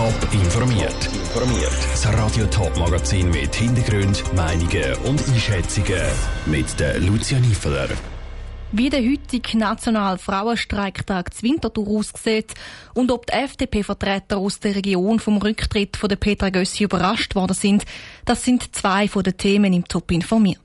Top 0.00 0.32
informiert. 0.32 1.10
Informiert. 1.12 1.76
Das 1.92 2.06
Radio 2.14 2.46
Top 2.46 2.74
Magazin 2.78 3.28
mit 3.28 3.54
Hintergrund, 3.54 4.24
Meinungen 4.34 4.94
und 5.04 5.22
Einschätzungen 5.28 6.00
mit 6.46 6.80
der 6.80 6.98
Lucia 7.00 7.38
Niefeler. 7.38 7.90
Wie 8.72 8.88
der 8.88 9.02
heutige 9.02 9.58
nationale 9.58 10.16
Frauenstreiktag 10.16 11.34
zu 11.34 11.42
Winterthur 11.42 11.86
aussieht 11.86 12.54
und 12.94 13.10
ob 13.10 13.26
die 13.26 13.34
FDP-Vertreter 13.34 14.38
aus 14.38 14.58
der 14.58 14.74
Region 14.74 15.20
vom 15.20 15.36
Rücktritt 15.36 15.98
von 15.98 16.08
der 16.08 16.16
Petra 16.16 16.48
Gössi 16.48 16.84
überrascht 16.84 17.34
worden 17.34 17.52
sind, 17.52 17.84
das 18.24 18.42
sind 18.42 18.74
zwei 18.74 19.06
von 19.06 19.22
den 19.22 19.36
Themen 19.36 19.74
im 19.74 19.86
Top 19.86 20.10
informiert. 20.12 20.60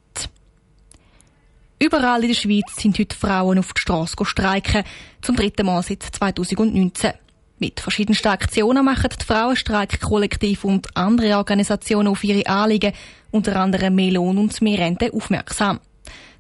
Überall 1.78 2.22
in 2.22 2.30
der 2.30 2.36
Schweiz 2.36 2.74
sind 2.78 2.98
heute 2.98 3.18
Frauen 3.18 3.60
auf 3.60 3.74
die 3.74 3.82
Straße 3.82 4.16
streiken, 4.24 4.86
zum 5.22 5.36
dritten 5.36 5.66
Mal 5.66 5.84
seit 5.84 6.04
2019. 6.04 7.16
Mit 7.58 7.80
verschiedensten 7.80 8.28
Aktionen 8.28 8.84
machen 8.84 9.10
die 9.18 9.26
Frauenstreik-Kollektiv 9.26 10.66
und 10.66 10.96
andere 10.98 11.38
Organisationen 11.38 12.10
auf 12.10 12.24
ihre 12.24 12.46
Anliegen, 12.48 12.92
unter 13.32 13.56
anderem 13.56 13.96
mehr 13.96 14.20
und 14.20 14.62
mehr 14.62 14.96
aufmerksam. 15.14 15.80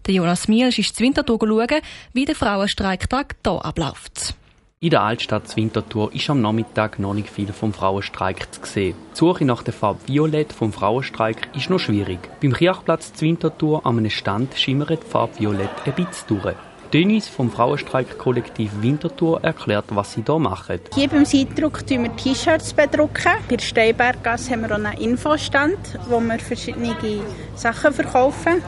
Der 0.06 0.14
Jonas 0.14 0.48
Mielsch 0.48 0.78
ist 0.80 0.96
zu 0.96 1.04
Winterthur 1.04 1.40
schauen, 1.40 1.82
wie 2.14 2.26
der 2.26 2.36
Frauenstreiktag 2.36 3.38
hier 3.44 3.64
abläuft. 3.64 4.36
In 4.82 4.90
der 4.90 5.04
Altstadt 5.04 5.56
Winterthur 5.56 6.14
ist 6.14 6.30
am 6.30 6.42
Nachmittag 6.42 7.00
noch 7.00 7.14
nicht 7.14 7.30
viel 7.30 7.52
vom 7.54 7.74
Frauenstreik 7.74 8.54
zu 8.54 8.66
sehen. 8.66 8.96
Die 9.14 9.18
Suche 9.18 9.46
nach 9.46 9.64
der 9.64 9.74
Farbe 9.74 10.06
Violett 10.06 10.52
vom 10.52 10.74
Frauenstreik 10.74 11.48
ist 11.56 11.70
noch 11.70 11.80
schwierig. 11.80 12.20
Beim 12.42 12.54
Kirchplatz 12.54 13.14
Winterthur 13.20 13.86
an 13.86 13.98
einem 13.98 14.12
Stand 14.12 14.54
schimmert 14.54 15.04
die 15.04 15.10
Farbe 15.10 15.40
Violett 15.40 15.72
ein 15.86 15.94
bisschen 15.96 16.28
durch. 16.28 16.56
Denise 16.96 17.30
vom 17.30 17.52
Frauenstreik-Kollektiv 17.52 18.72
Winterthur 18.80 19.44
erklärt, 19.44 19.84
was 19.90 20.14
sie 20.14 20.24
hier 20.26 20.40
machen. 20.40 20.80
Hier 20.94 21.10
beim 21.10 21.26
Seitdruck 21.26 21.86
bedrucken 21.86 22.04
wir 22.04 22.16
T-Shirts. 22.16 22.74
bedrucken. 22.74 23.34
Bei 23.50 23.58
der 23.58 23.64
Steinberggasse 23.66 24.52
haben 24.52 24.62
wir 24.62 24.72
auch 24.72 24.76
einen 24.76 24.98
Infostand, 25.00 25.78
wo 26.08 26.22
wir 26.22 26.40
verschiedene 26.40 26.96
Sachen 27.56 27.92
verkaufen. 27.92 28.64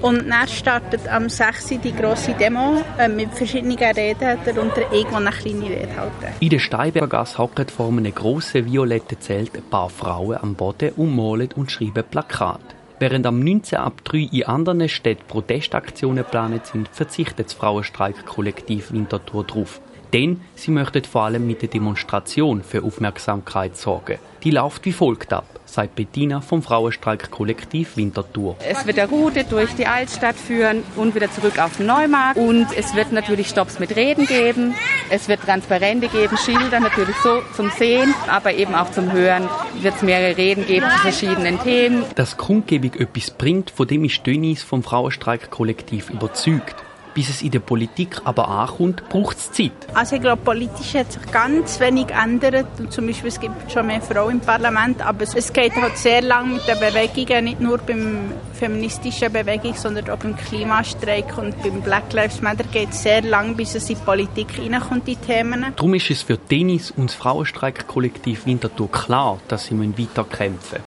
Und 0.00 0.28
dann 0.28 0.46
startet 0.46 1.08
am 1.08 1.28
6. 1.28 1.80
die 1.82 1.92
grosse 1.92 2.34
Demo 2.34 2.84
äh, 2.98 3.08
mit 3.08 3.32
verschiedenen 3.34 3.78
Reden, 3.78 4.38
darunter 4.44 4.82
ich, 4.92 5.04
die 5.04 5.12
eine 5.12 5.30
kleine 5.30 5.64
Rede 5.64 5.96
halten. 5.96 6.36
In 6.38 6.50
der 6.50 6.60
Steinbergasse 6.60 7.38
hocken 7.38 7.66
vor 7.66 7.88
einem 7.88 8.14
grossen 8.14 8.66
violetten 8.66 9.20
Zelt 9.20 9.56
ein 9.56 9.68
paar 9.68 9.90
Frauen 9.90 10.36
am 10.40 10.54
Boden 10.54 10.92
und 10.96 11.16
malen 11.16 11.48
und 11.56 11.72
schreiben 11.72 12.04
Plakate. 12.08 12.75
Während 12.98 13.26
am 13.26 13.40
19 13.40 13.78
ab 13.78 14.02
3 14.04 14.28
in 14.32 14.44
anderen 14.44 14.88
Städten 14.88 15.26
Protestaktionen 15.28 16.24
geplant 16.24 16.66
sind, 16.66 16.88
verzichtet 16.88 17.46
das 17.46 17.52
Frauenstreik-Kollektiv 17.52 18.90
Winterthur 18.90 19.44
darauf. 19.44 19.80
Denn 20.14 20.40
sie 20.54 20.70
möchten 20.70 21.04
vor 21.04 21.24
allem 21.24 21.46
mit 21.46 21.60
der 21.60 21.68
Demonstration 21.68 22.62
für 22.62 22.82
Aufmerksamkeit 22.82 23.76
sorgen. 23.76 24.18
Die 24.44 24.50
läuft 24.50 24.86
wie 24.86 24.92
folgt 24.92 25.32
ab, 25.34 25.55
sagt 25.66 25.94
Bettina 25.94 26.40
vom 26.40 26.62
Frauenstreik-Kollektiv 26.62 27.96
Winterthur. 27.96 28.56
Es 28.66 28.86
wird 28.86 28.98
eine 28.98 29.08
Route 29.08 29.44
durch 29.44 29.74
die 29.74 29.86
Altstadt 29.86 30.36
führen 30.36 30.82
und 30.96 31.14
wieder 31.14 31.30
zurück 31.30 31.58
auf 31.58 31.76
den 31.76 31.86
Neumarkt. 31.86 32.38
Und 32.38 32.66
es 32.76 32.94
wird 32.94 33.12
natürlich 33.12 33.48
Stops 33.48 33.78
mit 33.78 33.94
Reden 33.96 34.26
geben. 34.26 34.74
Es 35.10 35.28
wird 35.28 35.42
Transparente 35.42 36.08
geben, 36.08 36.36
Schilder 36.36 36.80
natürlich 36.80 37.16
so 37.22 37.42
zum 37.54 37.70
Sehen, 37.70 38.14
aber 38.28 38.54
eben 38.54 38.74
auch 38.74 38.90
zum 38.90 39.12
Hören 39.12 39.48
wird 39.80 39.96
es 39.96 40.02
mehrere 40.02 40.36
Reden 40.36 40.66
geben 40.66 40.86
zu 40.90 40.98
verschiedenen 40.98 41.60
Themen. 41.60 42.04
Dass 42.14 42.36
Kundgebung 42.36 42.94
etwas 42.94 43.30
bringt, 43.30 43.70
von 43.70 43.86
dem 43.86 44.04
ist 44.04 44.26
Dönis 44.26 44.62
vom 44.62 44.82
Frauenstreik-Kollektiv 44.82 46.10
überzeugt. 46.10 46.85
Bis 47.16 47.30
es 47.30 47.40
in 47.40 47.50
der 47.50 47.60
Politik 47.60 48.20
aber 48.24 48.46
ankommt, 48.46 49.08
braucht 49.08 49.38
es 49.38 49.50
Zeit. 49.50 49.72
Also 49.94 50.16
ich 50.16 50.20
glaube, 50.20 50.42
politisch 50.42 50.92
hat 50.92 51.10
sich 51.10 51.32
ganz 51.32 51.80
wenig 51.80 52.08
geändert. 52.08 52.66
zum 52.90 53.06
Beispiel 53.06 53.28
es 53.28 53.40
gibt 53.40 53.72
schon 53.72 53.86
mehr 53.86 54.02
Frauen 54.02 54.32
im 54.32 54.40
Parlament, 54.40 55.00
aber 55.00 55.22
es 55.22 55.50
geht 55.50 55.74
halt 55.76 55.96
sehr 55.96 56.20
lang 56.20 56.52
mit 56.52 56.68
den 56.68 56.78
Bewegungen, 56.78 57.44
nicht 57.44 57.60
nur 57.62 57.78
beim 57.78 58.32
feministischen 58.52 59.32
Bewegung, 59.32 59.72
sondern 59.72 60.10
auch 60.10 60.18
beim 60.18 60.36
Klimastreik 60.36 61.38
und 61.38 61.58
beim 61.62 61.80
Black 61.80 62.12
Lives 62.12 62.42
Matter 62.42 62.64
geht 62.64 62.90
es 62.90 63.02
sehr 63.02 63.22
lang, 63.22 63.56
bis 63.56 63.74
es 63.74 63.88
in 63.88 63.96
die 63.96 64.04
Politik 64.04 64.58
reinkommt, 64.58 65.08
die 65.08 65.16
Themen. 65.16 65.72
Darum 65.74 65.94
ist 65.94 66.10
es 66.10 66.20
für 66.20 66.36
Dennis 66.36 66.90
und 66.90 67.08
das 67.08 67.16
Frauenstreik-Kollektiv 67.16 68.44
Winterthur 68.44 68.92
klar, 68.92 69.38
dass 69.48 69.64
sie 69.64 69.78
weiter 69.78 70.24
kämpfen 70.24 70.80
müssen. 70.80 70.85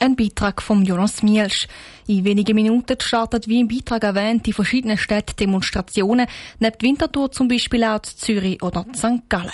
Ein 0.00 0.14
Beitrag 0.14 0.62
von 0.62 0.84
Jonas 0.84 1.24
Mielsch. 1.24 1.66
In 2.06 2.24
wenigen 2.24 2.54
Minuten 2.54 2.96
startet, 3.00 3.48
wie 3.48 3.60
im 3.60 3.66
Beitrag 3.66 4.04
erwähnt, 4.04 4.46
in 4.46 4.52
verschiedenen 4.52 4.96
Städten 4.96 5.34
Demonstrationen, 5.36 6.28
neben 6.60 6.80
Winterthur 6.80 7.32
zum 7.32 7.48
Beispiel 7.48 7.82
auch 7.82 8.02
Zürich 8.02 8.62
oder 8.62 8.86
St. 8.94 9.28
Gallen. 9.28 9.50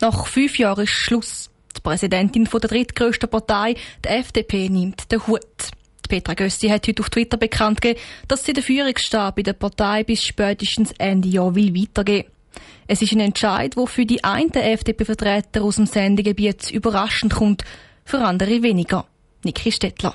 Nach 0.00 0.26
fünf 0.26 0.56
Jahren 0.58 0.84
ist 0.84 0.90
Schluss. 0.90 1.50
Die 1.76 1.80
Präsidentin 1.80 2.44
der 2.44 2.60
drittgrößten 2.60 3.28
Partei, 3.28 3.74
der 4.04 4.18
FDP, 4.18 4.68
nimmt 4.68 5.10
den 5.10 5.26
Hut. 5.26 5.42
Petra 6.08 6.34
Gössi 6.34 6.68
hat 6.68 6.86
heute 6.86 7.02
auf 7.02 7.10
Twitter 7.10 7.36
bekannt 7.36 7.80
gegeben, 7.80 8.00
dass 8.28 8.44
sie 8.44 8.52
den 8.52 8.64
Führungsstab 8.64 9.38
in 9.38 9.44
der 9.44 9.52
Partei 9.52 10.04
bis 10.04 10.24
spätestens 10.24 10.92
Ende 10.98 11.28
Jahr 11.28 11.54
will 11.54 11.74
weitergeben. 11.74 12.28
Es 12.86 13.02
ist 13.02 13.12
ein 13.12 13.20
Entscheid, 13.20 13.76
der 13.76 13.86
für 13.86 14.04
die 14.04 14.24
einen 14.24 14.50
FDP-Vertreter 14.50 15.62
aus 15.62 15.76
dem 15.76 15.86
Sendegebiet 15.86 16.70
überraschend 16.72 17.34
kommt, 17.34 17.64
für 18.10 18.18
andere 18.18 18.60
weniger. 18.62 19.06
Niki 19.44 19.70
Stettler. 19.70 20.14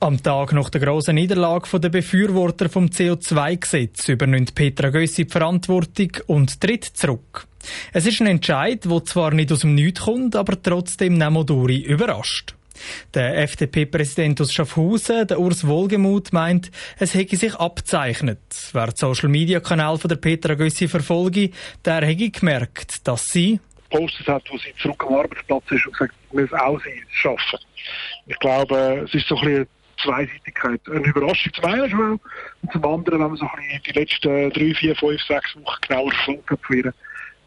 Am 0.00 0.22
Tag 0.22 0.52
nach 0.52 0.68
der 0.68 0.82
grossen 0.82 1.14
Niederlage 1.14 1.80
der 1.80 1.88
Befürworter 1.88 2.68
vom 2.68 2.86
CO2-Gesetz 2.86 4.08
übernimmt 4.10 4.54
Petra 4.54 4.90
Gössi 4.90 5.24
die 5.24 5.30
Verantwortung 5.30 6.10
und 6.26 6.60
tritt 6.60 6.84
zurück. 6.84 7.46
Es 7.94 8.04
ist 8.04 8.20
ein 8.20 8.26
Entscheid, 8.26 8.84
der 8.84 9.04
zwar 9.06 9.32
nicht 9.32 9.50
aus 9.50 9.60
dem 9.60 9.74
Nichts 9.74 10.02
kommt, 10.02 10.36
aber 10.36 10.60
trotzdem 10.62 11.14
Nemodori 11.14 11.78
überrascht. 11.78 12.54
Der 13.14 13.38
FDP-Präsident 13.38 14.42
aus 14.42 14.52
Schaffhausen, 14.52 15.26
der 15.26 15.40
Urs 15.40 15.66
Wohlgemuth, 15.66 16.34
meint, 16.34 16.70
es 16.98 17.14
hätte 17.14 17.38
sich 17.38 17.54
abzeichnet. 17.54 18.40
Wer 18.72 18.88
den 18.88 18.96
Social-Media-Kanal 18.96 19.96
von 19.96 20.10
der 20.10 20.16
Petra 20.16 20.54
Gössi 20.54 20.88
verfolge, 20.88 21.50
der 21.86 22.04
hätte 22.04 22.28
gemerkt, 22.28 23.08
dass 23.08 23.28
sie 23.28 23.60
gepostet 23.94 24.28
hat, 24.28 24.42
wo 24.50 24.58
sie 24.58 24.74
zurück 24.80 25.04
am 25.06 25.14
Arbeitsplatz 25.14 25.64
ist 25.70 25.86
und 25.86 25.92
gesagt, 25.92 26.14
wir 26.30 26.42
müssen 26.42 26.56
auch 26.56 26.80
sie 26.82 27.02
schaffen. 27.10 27.58
Ich 28.26 28.38
glaube, 28.40 29.04
es 29.04 29.14
ist 29.14 29.28
so 29.28 29.36
ein 29.36 29.44
bisschen 29.44 29.68
Zweiseitigkeit. 30.02 30.80
Eine 30.88 31.06
Überraschung 31.06 31.52
zum 31.52 31.64
einen 31.64 31.90
schon 31.90 32.20
und 32.62 32.72
zum 32.72 32.84
anderen, 32.84 33.20
wenn 33.20 33.28
man 33.28 33.36
so 33.36 33.46
ein 33.46 33.56
bisschen 33.56 33.82
die 33.86 33.92
letzten 33.92 34.50
drei, 34.50 34.74
vier, 34.74 34.96
fünf, 34.96 35.22
sechs 35.22 35.56
Wochen 35.56 35.80
genauer 35.88 36.12
verfolgt 36.12 36.50
hat 36.86 36.94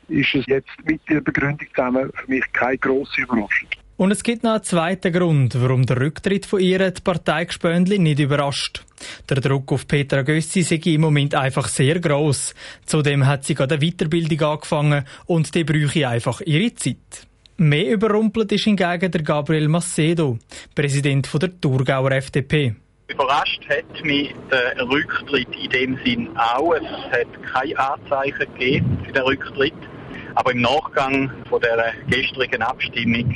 ist 0.10 0.34
es 0.36 0.46
jetzt 0.48 0.70
mit 0.86 1.02
der 1.10 1.20
Begründung 1.20 1.68
zusammen 1.76 2.10
für 2.16 2.32
mich 2.32 2.44
keine 2.54 2.78
grosse 2.78 3.22
Überraschung. 3.22 3.68
Und 3.98 4.12
es 4.12 4.24
gibt 4.24 4.44
noch 4.44 4.52
einen 4.52 4.64
zweiten 4.64 5.12
Grund, 5.12 5.60
warum 5.60 5.88
der 5.88 6.00
Rücktritt 6.00 6.46
von 6.46 6.60
ihr 6.60 6.92
die 6.92 7.02
Parteigespöndli 7.02 7.98
nicht 7.98 8.20
überrascht. 8.20 8.84
Der 9.28 9.42
Druck 9.42 9.72
auf 9.72 9.88
Petra 9.88 10.22
Gössi 10.22 10.62
sei 10.62 10.80
im 10.86 11.02
Moment 11.02 11.34
einfach 11.34 11.68
sehr 11.68 12.00
gross. 12.00 12.54
Zudem 12.86 13.26
hat 13.26 13.46
sie 13.46 13.56
gerade 13.56 13.76
eine 13.76 13.84
Weiterbildung 13.84 14.40
angefangen 14.50 15.04
und 15.26 15.56
die 15.56 15.64
bräuchte 15.64 16.08
einfach 16.08 16.42
ihre 16.42 16.76
Zeit. 16.76 17.26
Mehr 17.58 17.92
überrumpelt 17.92 18.52
ist 18.52 18.66
hingegen 18.66 19.12
der 19.12 19.24
Gabriel 19.24 19.68
Macedo, 19.68 20.38
Präsident 20.76 21.28
der 21.42 21.60
Thurgauer 21.60 22.12
FDP. 22.12 22.76
Überrascht 23.08 23.68
hat 23.68 24.06
mich 24.06 24.32
der 24.52 24.88
Rücktritt 24.88 25.48
in 25.60 25.70
dem 25.72 26.00
Sinn 26.06 26.30
auch. 26.38 26.72
Es 26.74 26.84
hat 26.84 27.28
keine 27.52 27.80
Anzeichen 27.80 28.54
gegeben 28.54 29.00
für 29.04 29.12
den 29.12 29.24
Rücktritt. 29.24 29.74
Aber 30.36 30.52
im 30.52 30.62
Nachgang 30.62 31.32
von 31.50 31.60
der 31.62 31.94
gestrigen 32.08 32.62
Abstimmung 32.62 33.34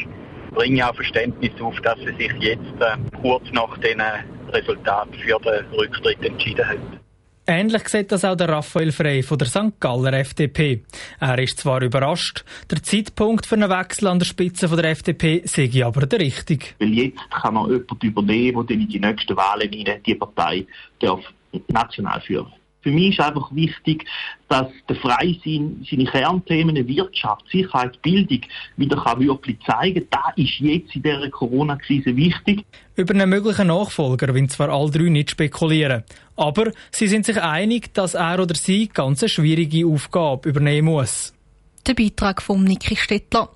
bringe 0.52 0.76
ich 0.78 0.84
auch 0.84 0.96
Verständnis 0.96 1.52
auf, 1.62 1.80
dass 1.82 2.00
sie 2.00 2.16
sich 2.16 2.34
jetzt 2.40 2.82
äh, 2.82 2.98
kurz 3.22 3.44
nach 3.52 3.78
diesen 3.78 4.02
Resultaten 4.50 5.14
für 5.14 5.40
den 5.40 5.66
Rücktritt 5.74 6.24
entschieden 6.24 6.68
hat. 6.68 6.78
Ähnlich 7.48 7.90
sieht 7.90 8.12
das 8.12 8.24
auch 8.24 8.36
der 8.36 8.50
Raphael 8.50 8.92
Frey 8.92 9.24
von 9.24 9.38
der 9.38 9.48
St. 9.48 9.80
Galler 9.80 10.14
FDP. 10.14 10.84
Er 11.20 11.40
ist 11.40 11.60
zwar 11.60 11.82
überrascht, 11.82 12.46
der 12.70 12.84
Zeitpunkt 12.84 13.46
für 13.46 13.56
einen 13.56 13.70
Wechsel 13.70 14.08
an 14.08 14.20
der 14.20 14.26
Spitze 14.26 14.70
von 14.70 14.78
der 14.78 14.92
FDP 14.92 15.42
sei 15.46 15.70
aber 15.84 16.06
der 16.06 16.20
richtige. 16.20 16.68
Weil 16.80 16.94
jetzt 16.94 17.30
kann 17.32 17.56
man 17.56 17.70
jemanden 17.70 18.06
übernehmen, 18.06 18.68
der 18.68 18.78
dann 18.78 18.86
in 18.86 18.90
die 18.90 19.00
nächsten 19.00 19.36
Wahlen 19.36 19.72
die 20.06 20.16
Partei 20.16 20.66
darf 21.00 21.22
national 21.68 22.22
führen 22.22 22.54
für 22.82 22.92
mich 22.92 23.18
ist 23.18 23.20
einfach 23.20 23.54
wichtig, 23.54 24.06
dass 24.50 24.68
der 24.90 24.96
Freisinn 24.96 25.86
seine 25.90 26.06
Kernthemen 26.06 26.88
Wirtschaft, 26.88 27.46
Sicherheit, 27.52 28.02
Bildung 28.02 28.42
wieder 28.78 29.04
kann 29.04 29.20
wirklich 29.20 29.58
zeigen 29.66 30.08
kann. 30.10 30.22
Das 30.36 30.38
ist 30.38 30.60
jetzt 30.60 30.96
in 30.96 31.04
dieser 31.04 31.30
Corona-Krise 31.30 32.16
wichtig. 32.16 32.66
Über 32.96 33.14
einen 33.14 33.30
möglichen 33.30 33.68
Nachfolger 33.68 34.34
wollen 34.34 34.50
zwar 34.50 34.70
alle 34.70 34.92
drei 34.92 35.10
nicht 35.10 35.32
spekulieren. 35.32 36.04
Aber 36.36 36.72
sie 36.92 37.08
sind 37.08 37.26
sich 37.26 37.42
einig, 37.42 37.94
dass 37.94 38.16
er 38.16 38.40
oder 38.40 38.56
sie 38.56 38.88
ganz 38.88 39.22
eine 39.22 39.30
schwierige 39.30 39.86
Aufgabe 39.86 40.50
übernehmen 40.50 40.90
muss. 40.90 41.34
Der 41.88 41.94
Beitrag 41.94 42.42
von 42.42 42.64
Niki 42.64 42.96
Stettler. 42.96 43.50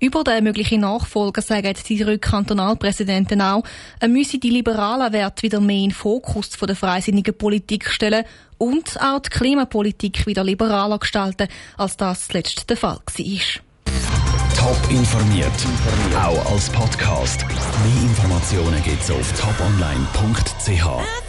Über 0.00 0.22
den 0.22 0.44
möglichen 0.44 0.82
Nachfolger 0.82 1.42
sagen 1.42 1.74
die 1.88 1.98
drei 1.98 2.18
Kantonalpräsidenten 2.18 3.40
auch, 3.40 3.64
er 3.98 4.08
müsse 4.08 4.38
die 4.38 4.50
liberalen 4.50 5.12
Werte 5.12 5.42
wieder 5.42 5.60
mehr 5.60 5.76
in 5.76 5.88
den 5.88 5.90
Fokus 5.90 6.50
der 6.50 6.76
freisinnigen 6.76 7.36
Politik 7.36 7.88
stellen 7.88 8.24
und 8.58 9.00
auch 9.00 9.20
die 9.20 9.30
Klimapolitik 9.30 10.26
wieder 10.26 10.44
liberaler 10.44 10.98
gestalten, 10.98 11.48
als 11.76 11.96
das 11.96 12.28
zuletzt 12.28 12.68
der 12.68 12.76
Fall 12.76 12.98
war. 12.98 13.32
Top 14.56 14.90
informiert, 14.90 15.52
auch 16.16 16.52
als 16.52 16.68
Podcast. 16.70 17.46
Mehr 17.46 18.02
Informationen 18.02 18.82
gibt 18.82 19.02
es 19.02 19.10
auf 19.10 19.32
toponline.ch. 19.40 21.27